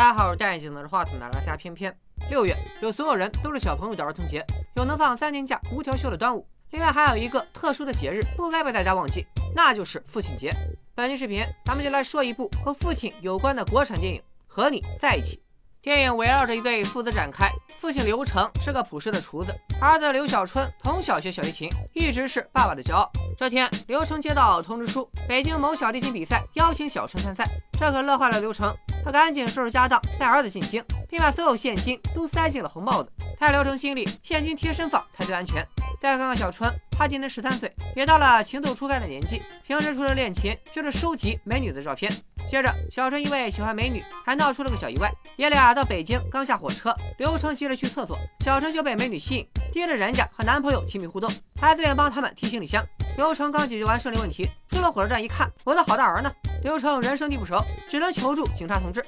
[0.00, 1.94] 大家好，我是戴眼镜拿着话筒的拉瞎偏偏。
[2.30, 4.42] 六月有所有人都是小朋友的儿童节，
[4.76, 10.54] 有能放三天假无调休的端午，另外还有一个特殊的节日不该被大家忘记，那就是父亲节。
[10.94, 15.36] 本期视频咱们就来说一部和父亲有关的国产电影《和你在一起》。
[15.82, 17.50] 电影围绕着一对父子展开。
[17.78, 23.10] 父亲刘成是个朴实的厨子，儿子刘小春从小学小提琴，一直是爸爸的骄傲。
[23.36, 27.46] 这天，刘成接到通知书，北京某小提琴比赛邀请小春参赛，
[27.78, 28.74] 这可乐坏了刘成。
[29.04, 33.10] 他赶紧收拾家当，带儿子进京，并把所有现金都塞进了红帽子。
[33.38, 35.66] 在刘成心里，现金贴身放才最安全。
[36.00, 42.12] 再看看小春，他今年十三岁，也到了情窦初开的年纪，平时除了练琴，就是收集美女的照片。
[42.46, 45.10] 接着，小春因为喜欢美女，还闹出了个小意外。
[45.36, 52.84] 爷俩到北京，刚下火车，刘成急着去厕所，小春就被美女吸引，盯着人家和男朋友亲密互动，还自愿帮他们提行李箱。
[53.16, 56.30] 刘成刚解决完生理问题，出了火车站一看，我的好大儿呢！
[56.62, 57.58] 刘成人生地不熟，
[57.88, 59.02] 只能求助警察同志。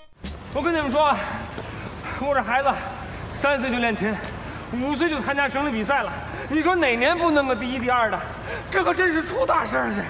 [0.55, 1.15] 我跟你们说，
[2.21, 2.71] 我这孩子
[3.35, 4.17] 三岁就练琴，
[4.81, 6.11] 五岁就参加省里比赛了。
[6.53, 8.21] 你说哪年不弄个第一、第二的？
[8.71, 9.95] 这可真是出大事了！
[9.97, 10.03] 这。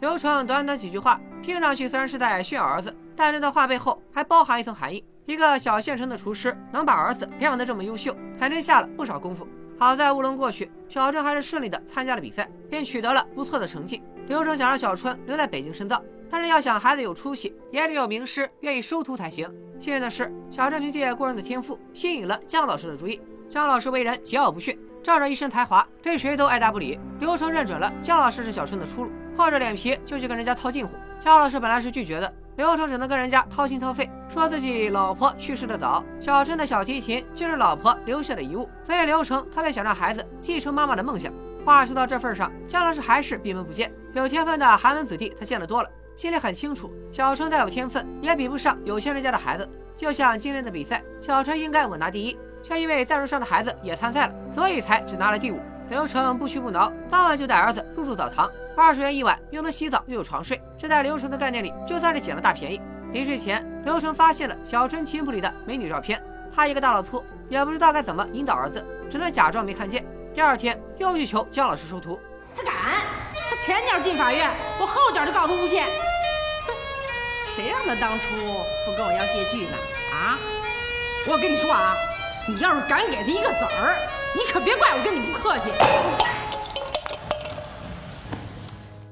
[0.00, 5.04] 刘成短短几句话，听上去虽然是在炫耀儿子，但这段话背后还包含一层含义。
[5.26, 9.46] 一个小县城的厨师能把儿子培养得这么优秀，肯定下了不少功夫。
[9.78, 14.02] 好在乌龙过去，小春还是顺利的参加了比赛，并取得了不错的成绩。
[14.28, 19.46] 刘成想让小春留在北京深造，但是要想孩子有出息，也得有名师愿意收徒才行。
[19.78, 23.20] 幸运的是，小春凭借过人的天赋，吸引了姜老师的注意。
[23.50, 26.98] 姜老师为人桀骜不驯，仗着一身才华，对谁都爱答不理。
[27.20, 29.12] 刘成认准了姜老师是小春的出路。
[29.36, 41.32] 厚着脸皮就去跟人家套近乎，姜老师本来是拒绝的，刘成只能跟人家掏心掏肺，说自己老婆去世的早，小春的小提琴就是老婆留下的遗物，所以刘成特别想让孩子继承妈妈的梦想。
[41.64, 43.92] 话说到这份上，姜老师还是闭门不见。
[44.12, 49.68] 有天分的寒门子弟他见得多了，心里很清楚，小春再有天分也比不上有钱人家的孩子。
[49.96, 55.60] 就像今天的比赛，小春应该稳拿第一，却因为赞助商的孩子也参赛了，所以才只拿了第五。
[55.88, 60.60] 刘成不屈不挠，当晚就带儿子入住澡堂，二十元一晚，又能洗澡又有床睡。
[60.76, 62.80] 这在刘成的概念里，就算是捡了大便宜。
[63.12, 66.20] 临睡前，刘成发现了小春琴谱里的美女照片，
[66.52, 70.04] 他一个大老粗，也不知道该怎么引导儿子，只能假装没看见。
[70.34, 72.18] 第二天又去求姜老师收徒，
[72.52, 72.74] 他敢，
[73.48, 74.50] 他前脚进法院，
[74.80, 75.84] 我后脚就告他诬陷。
[76.66, 76.74] 哼，
[77.54, 78.34] 谁让他当初
[78.84, 79.76] 不跟我要借据呢？
[80.12, 80.36] 啊，
[81.28, 81.94] 我跟你说啊，
[82.48, 83.96] 你要是敢给他一个子儿。
[84.34, 85.70] 你可别怪我跟你不客气。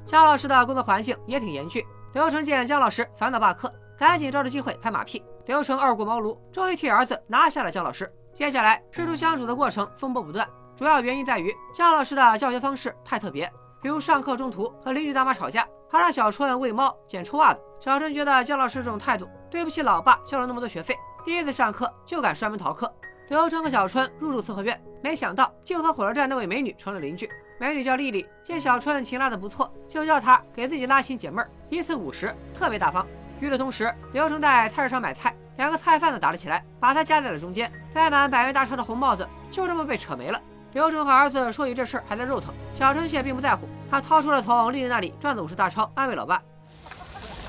[0.07, 1.85] 姜老师的工作环境也挺严峻。
[2.13, 5.25] 刘成见姜老师烦恼罢课，赶紧抓住机会拍马屁。
[5.47, 8.09] 刘成二顾茅庐，终于替儿子拿下了姜老师。
[8.33, 13.53] 接下来师徒相处的过程风波不断，主要原因在于姜老师的教学方式太特别，
[13.83, 17.61] 比如上课中途和邻居大妈吵架，还让小春喂猫捡臭袜子。
[17.81, 22.93] 小春觉得姜老师这种态度对不起老爸交了那么多学费，第一次上课就敢摔门逃课。
[23.29, 27.29] 刘成和小春入住四合院，没想到竟和火车站那位美女成了邻居。
[27.59, 33.07] 美女叫丽丽，见小春琴拉的不错，就叫她给自己拉琴解闷儿，一次五十，特别大方。
[33.41, 37.73] 与此同时，刘成在菜市场买菜，两个菜贩子打了起来，把他夹在了中间。
[37.93, 40.41] 塞满百元大钞的红帽子就这么被扯没了。
[40.73, 46.43] 刘成和儿子说起这事儿还在肉疼，小春却并不在乎，他掏出了从丽丽那里赚的五十大钞，安慰老爸：“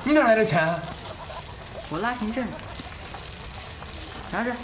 [0.05, 0.73] 你哪来的钱？
[1.89, 2.51] 我拉琴挣的，
[4.31, 4.55] 拿着。”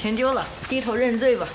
[0.00, 1.46] 钱丢了，低头认罪吧。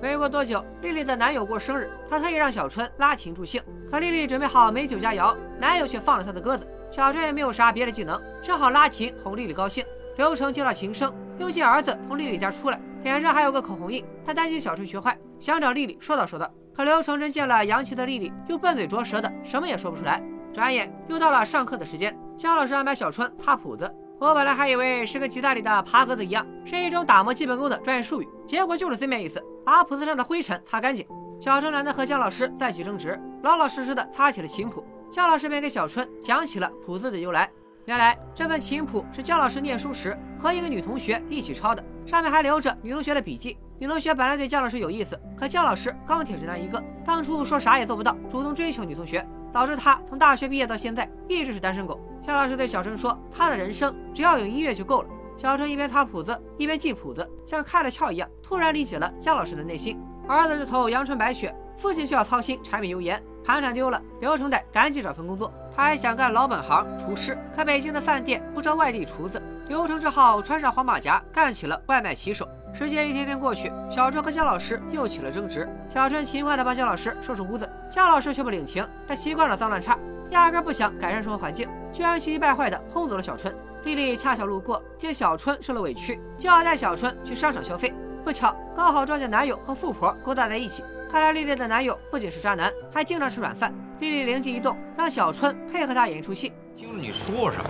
[0.00, 3.60] 没过多久，丽丽的男友过生日，她特意让小春拉琴助兴。
[3.90, 6.64] 可丽丽准备好美酒佳肴，男友却放了她的鸽子。
[6.92, 9.84] 小春也没有啥别的技能，只好拉琴哄丽丽高兴。
[10.16, 16.48] 刘成听到琴声，又见儿子从丽丽家出来，脸上还有个口红印，他担心小春学坏，想找丽丽说道说道。
[16.72, 20.22] 可刘成真见了洋气的丽丽，又笨嘴拙舌的，什么也说不出来。
[20.54, 23.92] 转眼又到了上课的时间，姜老师安排小春擦谱子。
[24.22, 31.04] 我本来还以为是跟吉他里的爬格子一样，是一种打磨基本功的专业术语，结果就是字面意思，把谱子上的灰尘擦干净。
[31.40, 34.86] 小春懒得和姜老师再起争执，老老实实的擦起了琴谱。
[35.10, 37.50] 姜老师便给小春讲起了谱子的由来。
[37.86, 43.58] 原来这份琴谱是姜老师念书时和一个女同学一起抄的，上面还留着女同学的笔记。
[43.80, 49.26] 女同学本来对姜老师有意思，可姜老师钢铁直男一个，当初说啥也做不到，主动追求女同学。
[49.50, 52.00] 导致他从大学毕业到现在一直是单身狗。
[52.24, 59.98] 肖老师对小春说：“他的人生只要有音乐就够了。”小春一边擦谱子一边记谱子，像开了窍一样，突然理解了姜老师的内心。
[60.28, 65.52] 儿子是头阳春白雪，父亲需要操心柴米油盐，盘缠丢了，刘成得赶紧找份工作。
[65.74, 69.42] 他还想干老本行厨师，可北京的饭店不招外地厨子。
[69.68, 72.46] 刘成只好穿上黄马甲，干起了外卖骑手。
[72.74, 75.68] 时间一天天过去，小春和姜老师又起了争执。
[75.88, 78.86] 小春勤快地帮姜老师收拾屋子，姜老师却不领情。
[79.08, 79.98] 他习惯了脏乱差，
[80.30, 83.54] 压根不想改善生活环境，居然气急败坏地轰走了小春。
[83.84, 87.92] 丽丽恰巧路过，见小春受了委屈，就要带小春去商场消费。
[88.24, 90.84] 不巧，刚好撞见男友和富婆勾搭在一起。
[91.10, 93.74] 看来丽丽的男友不仅是渣男，还经常吃软饭。
[93.98, 96.52] 丽丽灵机一动，让小春配合她演一出戏。
[96.76, 97.64] 听着你说什么？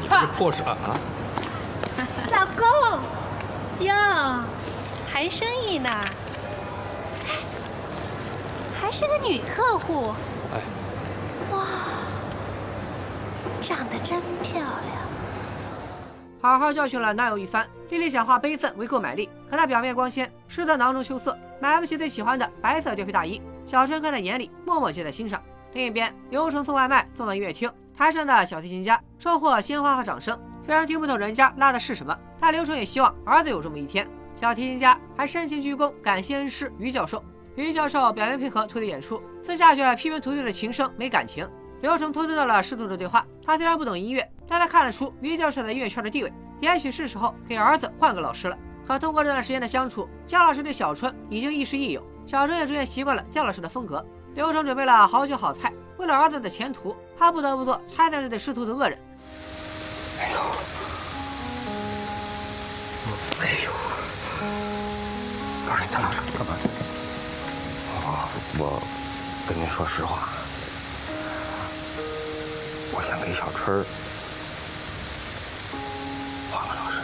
[0.00, 0.76] 你这破事啊！
[2.32, 2.66] 老公，
[3.86, 3.94] 哟，
[5.12, 5.90] 谈生意呢？
[8.80, 10.14] 还是个女客户。
[10.54, 10.60] 哎，
[11.52, 11.64] 哇，
[13.60, 15.00] 长得真漂亮。
[16.40, 23.40] 好好教训了男友一番，丽丽想化悲愤为购买力，可她表面光鲜，实则囊中羞涩，买不起最喜欢的白色貂皮大衣。
[23.66, 25.40] 小春看在眼里，默默记在心上。
[25.74, 30.38] 另一边，刘成送外卖送到音乐厅，台上的小提琴家收获鲜花和掌声。
[30.64, 34.08] 虽然听不懂人家拉的是什么，但刘成也希望儿子有这么一天。
[34.34, 37.22] 小提琴家还深情鞠躬，感谢恩师于教授。
[37.56, 41.46] 于教授表面配合徒弟演出，私下却批评徒弟的琴声没感情。
[41.80, 48.58] 刘成偷听到了师徒的对话，他虽然不懂音乐，但他看得出于教授在音乐圈的地位，也许是时候给儿子换个老师了。
[48.86, 54.04] 可通过这段时间的相处，姜老师对小春已经亦师亦友，小春也逐渐习惯了姜老师的风格。
[54.34, 58.98] 刘成准备了好酒好菜，为了儿子的前途，他不得不做拆散这对师徒的恶人。
[60.20, 60.38] 哎呦，
[63.40, 63.70] 哎呦，
[65.68, 66.52] 老师，姜老师干嘛？
[68.02, 68.28] 我
[68.58, 68.82] 我
[69.48, 70.39] 跟您说实话。
[72.92, 73.84] 我想给小春
[76.50, 77.00] 换个老师。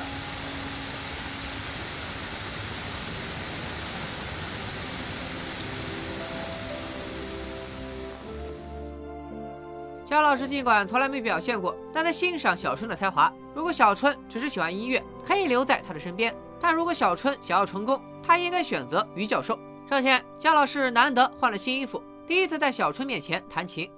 [10.04, 13.32] 姜老师尽管从来没表现过，但他欣赏小春的才华。
[13.54, 19.58] 如果小春只是喜欢音乐，可以留在他的身边；但如果小春想要成功，他应该选择于教授。
[19.88, 23.88] 这天，姜老师难得换了新衣服，第一次在小春面前弹琴。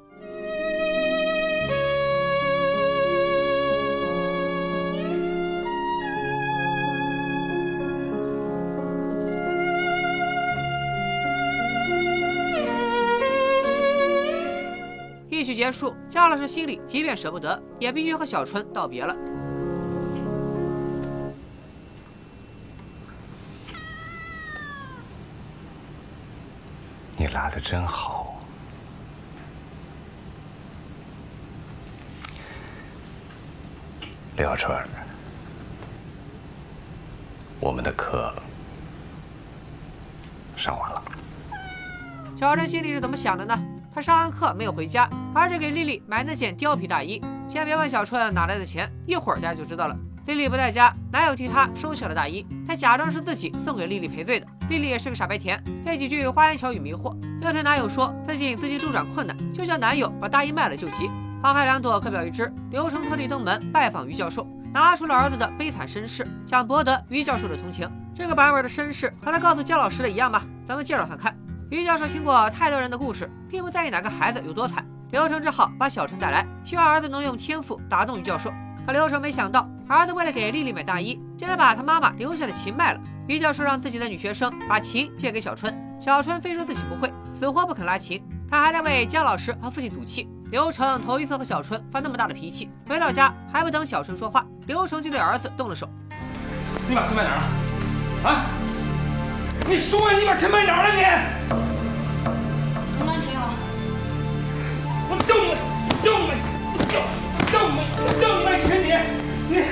[15.69, 19.15] 结束，姜老师心里即便舍不得，也必须和小春道别了。
[27.19, 28.35] 你拉的真好，
[34.38, 34.88] 刘小春，
[37.61, 38.35] 我们的课
[40.56, 41.03] 上完了。
[42.35, 43.55] 小春心里是怎么想的呢？
[43.93, 47.21] 他上完课没有回家，而是给丽丽买那件貂皮大衣。
[47.49, 49.97] 先别问小春哪来的钱，一会儿大家就知道了。
[50.27, 54.47] 丽丽不在家，男友替她收起了大衣，他假装是自己送给丽丽赔罪的。
[54.69, 61.11] 丽丽也是个傻白甜，被几句花言巧语迷惑，又听男友说最近资金周转困难，就叫男友把大衣卖了救急。
[61.43, 62.53] 花开两朵，各表一枝。
[62.71, 67.91] 刘成特地登门拜访于教授，拿出了儿子的悲惨身世，想博得于教授的同情。
[68.15, 70.43] 这个版本的身世和他告诉姜老师的一样吗？
[70.67, 71.35] 咱们介绍看看。
[71.71, 74.85] 于教授听过太多人的故事，并不在意哪个孩子有多惨。
[75.10, 78.52] 刘成只好把小春带来，希望儿子能用天赋打动于教授。
[78.84, 83.00] 可刘成没想到，儿子为了给丽丽买大衣，竟然把他妈妈留下的琴卖了。
[83.26, 88.22] 于教授让自己的女学生把琴借给小春，小春非说自己不会，死活不肯拉琴。
[88.50, 90.28] 他还在为姜老师和父亲赌气。
[90.50, 95.86] 刘成头一次和小春发那么大的脾气，回到家还不等小春说话，刘成就对儿子动了手。
[96.88, 97.43] 你把琴卖哪儿了？
[98.31, 98.46] 啊？
[99.69, 101.03] 你说呀，你把琴卖哪儿了你？
[102.98, 103.38] 同钢琴
[105.29, 105.35] 啊！
[105.35, 105.55] 我就你，
[106.03, 106.47] 就你卖琴，
[106.79, 106.97] 就
[107.53, 107.77] 就你，
[108.20, 109.65] 就你卖琴你你。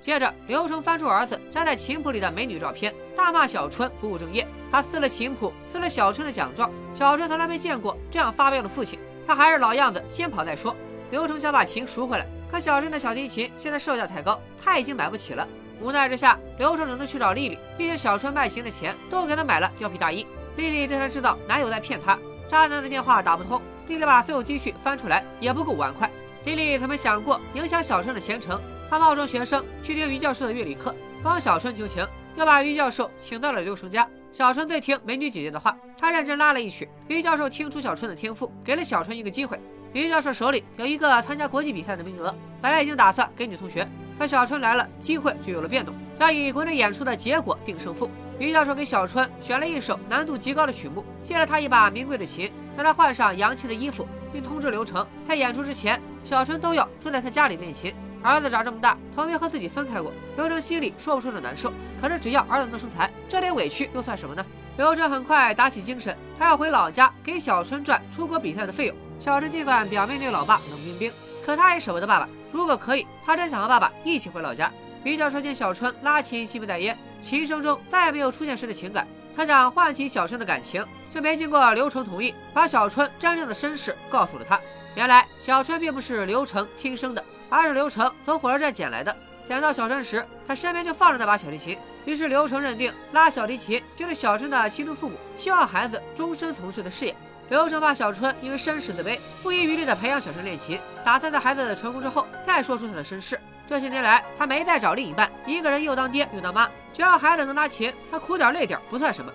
[0.00, 4.46] 接着，刘成翻出儿子粘在琴谱里的美女照片，大骂小春不务正业。
[4.70, 6.70] 他撕了琴谱，撕了小春的奖状。
[6.94, 10.74] 小春从来没见过这样发飙的父亲，他还是老样子，先跑再说。
[11.10, 15.46] 刘成想把琴赎回来，可小春的小提琴现在售价太高，他已经买不起了。
[15.80, 20.26] 无奈之下，刘成只能去找丽丽，毕竟小春卖琴的钱都给他买了貂皮大衣。
[20.56, 23.60] 丽丽这才知道男友在骗她，渣男的电话打不通。
[23.88, 26.08] 丽丽把所有积蓄翻出来，也不够五万块。
[26.44, 34.06] 丽丽曾没想过影响小春的前程，她冒充学生去听于教授的乐理课，帮小春求情，又把于教授请到了刘成家。
[34.30, 36.88] 小春最听美女姐姐的话，他认真拉了一曲。
[37.08, 39.58] 于教授听出小春的天赋，给了小春一个机会。
[39.94, 48.10] 于教授手里有一个参加国际比赛的名额，本来已经打算给女同学，可小春来了，机会就有了变动，要以国内演出的结果定胜负。
[48.38, 57.92] 于教授给小春选了一首难度极高的曲目，借了他一把名贵的琴，让他换上洋气的衣服，并通知刘成，在演出之前，小春都要住在他家里练琴。
[58.22, 61.72] 儿子长这么大，从没和自己分开过，刘成心里说不出的难受。
[62.00, 64.44] 可是只要儿子能成才，这点委屈又算什么呢？
[64.76, 68.96] 刘成很快打起精神，他要回老家给小春赚出国比赛的费用。
[69.18, 71.12] 小春尽管表面对老爸冷冰冰，
[71.44, 72.28] 可他也舍不得爸爸。
[72.52, 74.70] 如果可以，他真想和爸爸一起回老家。
[75.04, 79.06] 于教授见小春拉琴心不在焉，琴声中再也没有出现时的情感。
[79.34, 84.60] 他想唤起小春的感情，却没经过刘成同意，把小春真正的身世告诉了他。
[84.96, 89.16] 原来小春并不是刘成亲生的，而是刘成从火车站捡来的。
[89.46, 91.78] 捡到小春时，他身边就放着那把小提琴。
[92.04, 97.14] 于是刘成认定拉小提琴就是小春的亲生父母希望孩子终身从事的事业。
[97.48, 103.38] 刘成怕小春因为身世自卑，不遗余力地培养小春练琴，打算在孩子成功之后再说出他的身世。
[103.68, 106.66] 这些年来，他没再找另一半，一个人又当爹又当妈。
[106.94, 109.30] 只要孩子能拿钱，他苦点累点不算什么。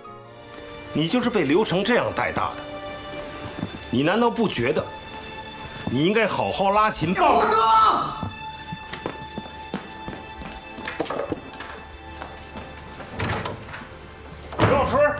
[0.92, 2.62] 你就是被刘成这样带大的，
[3.90, 4.84] 你难道不觉得
[5.88, 7.14] 你应该好好拉琴？
[7.14, 7.46] 报哥，
[14.58, 15.16] 刘小春，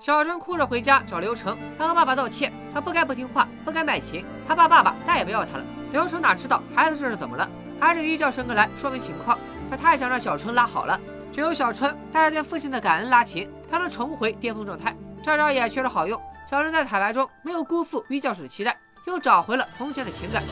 [0.00, 5.64] 小春哭着回家找刘成，他和爸爸道歉，他不该不听话，不该卖琴，他怕爸爸再也不要他了。
[5.92, 7.48] 刘成哪知道孩子这是怎么了？
[7.80, 9.38] 还是于叫生哥来说明情况。
[9.70, 10.98] 他太想让小春拉好了，
[11.32, 14.94] 只有小春带着对父亲的感恩拉琴，才能重回巅峰状态。
[15.22, 16.20] 这招也确实好用。
[16.48, 20.42] 小春在彩排中没有辜负于教授的期待，又找回了从前的情感。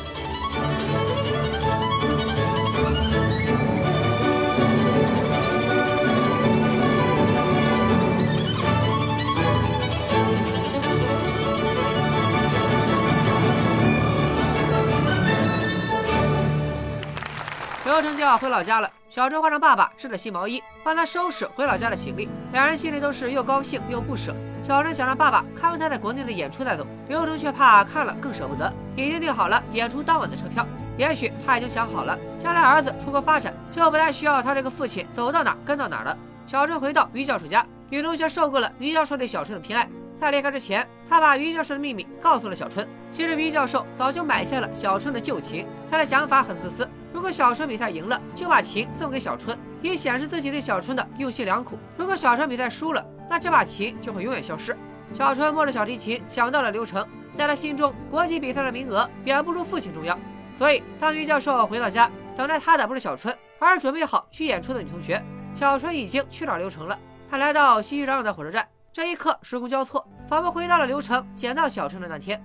[17.87, 22.28] 刘成就要回老家了，小春换上爸爸织的新毛衣，帮他收拾回老家的行李。
[22.50, 24.35] 两人心里都是又高兴又不舍。
[24.61, 30.66] 小春想让爸爸看完他在国内的演出再走，刘成却怕看了更舍不得，已经订好了演出当晚的车票。
[30.99, 36.19] 也许他已经想好了，将来儿子出国发展，就不再需要他这个父亲走到哪跟到哪了。
[36.45, 39.88] 小春回到于教授家，女同学受够了于教授对小春的偏爱。
[40.19, 42.88] 在离开之前，他把于教授的秘密告诉了小春。
[43.12, 46.88] 其实于教授早就买下了小春的旧情，他的想法很自私。
[47.16, 51.78] 如果小春比赛赢了，就把琴送给小春，以显示自己对小春的用心良苦。
[51.96, 54.76] 如果小春比赛输了，那这把琴就会永远消失。
[55.14, 60.16] 小春摸着小提琴，想到了刘成，在他心中，国际比赛的名额远不如父亲重要。
[60.58, 65.25] 所以，当于教授回到家，等待他的不是小春，而是准备好去演出的女同学。
[65.54, 66.99] 小春已经去找刘成了。
[67.30, 68.68] 他来到熙熙攘攘的火车站。
[68.92, 72.44] 这一刻，时空交错，仿佛回到了刘成捡到小春的那天。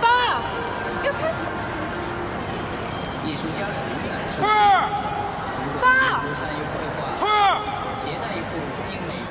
[0.00, 0.40] 爸，
[1.02, 1.20] 刘成，
[4.32, 4.88] 春儿，
[5.80, 6.22] 爸，
[7.16, 7.60] 春儿。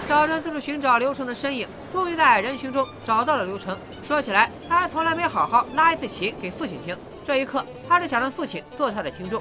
[0.09, 3.77] 小春四处寻找刘成的身影，终于在人群中找到了刘成。
[4.03, 6.97] 说起来，他还从来没好好拉一次琴给父亲听。
[7.23, 9.39] 这一刻，他是想让父亲做他的听众。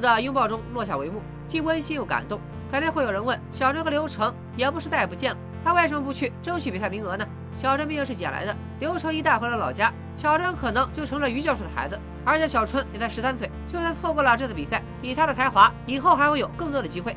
[0.00, 2.40] 的拥抱中落下帷幕，既温馨又感动。
[2.70, 7.26] 肯定会有人问：小春和刘成也不是再也不见了，他为什么不去争取比赛名额呢？
[7.56, 11.98] 小春毕竟是捡来的，刘成一带回了老家，小春可能就成了于教授的孩子。
[12.24, 17.16] 而且小春也才十三岁，就算错过了这次比赛，以他的才华，以后还会有更多的机会。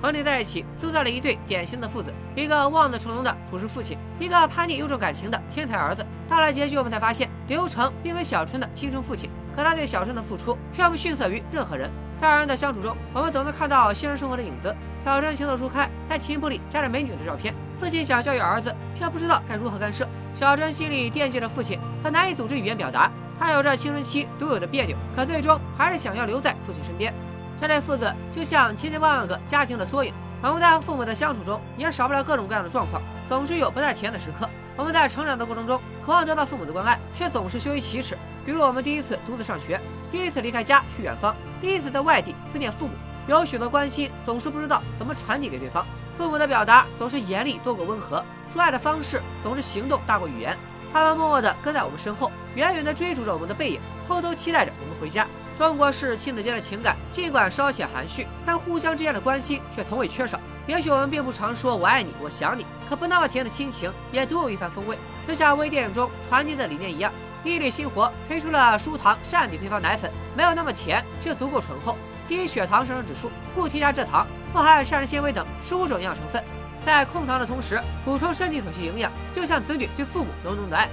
[0.00, 6.04] 和你在一起，塑造了一对典型的父子，一个望子成龙的朴实父亲，一个叛逆又重感情的天才儿子。
[6.28, 11.90] 到了结局，我们才发现刘成并非小春的亲生父亲，可他对小春的付出却不逊色于任何人。
[12.20, 14.74] 在二人的相处中，我们总能看到现实生活的影子。
[15.04, 20.06] 小春情窦初开，在琴谱里夹着美女的照片，父亲想教育儿子，却不知道该如何干涉。
[20.34, 23.10] 小春心里惦记着父亲，可难以组织语言表达。
[23.38, 27.14] 他有着青春期独有的别扭，可最终还是想要留在父亲身边。
[27.58, 30.12] 这对父子就像千千万万个家庭的缩影。
[30.42, 34.48] 我们在和父母的相处中，也少不了各种各样的状况，总是有不太甜的时刻。
[34.76, 38.18] 我们在成长的过程中，渴望得到父母的关爱，却总是羞于启齿。
[38.44, 39.80] 比如我们第一次独自上学，
[40.10, 42.94] 第一次离开家去远方，第一次在外地思念父母，
[43.26, 45.86] 有许多关心总是不知道怎么传递给对方。
[46.14, 50.56] 父母的表达总是严厉多过温和，说爱的方式总是行动大过语言。
[50.92, 55.26] 他们默默地跟在我们身后，远远地追逐着我们的背影，偷偷期待着我们回家。
[55.56, 60.40] 中国式亲子间的情感，尽管稍显含蓄，但互相之间的关心却从未缺少。
[60.66, 64.96] 也许我们并不常说“我爱你”“我想你”，可不那么甜的亲情也独有一番风味。
[65.26, 67.12] 就像微电影中传递的理念一样，
[67.44, 76.42] 伊利新活推出了舒糖善底配方奶粉，没有那么甜，却足够醇厚，低血糖生成指数，不添加蔗糖，富含膳食纤维等十五种营养成分，
[76.84, 80.88] 在控糖的同时补充身体所需营养，就像子女对父母浓浓的爱。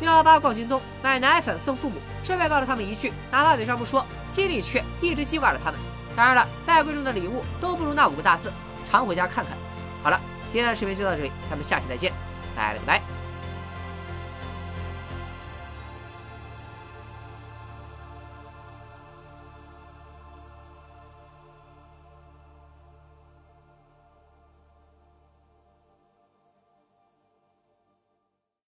[0.00, 5.78] 六幺八逛京东买奶粉送父母，顺便告诉他们一句：哪怕嘴上不说，心里却一直记挂着他们。
[6.16, 8.50] 当然了，再贵重的礼物都不如那五个大字：
[8.90, 9.54] 常回家看看。
[10.02, 10.18] 好了，
[10.50, 12.12] 今天的视频就到这里，咱们下期再见，
[12.56, 13.09] 拜了个拜。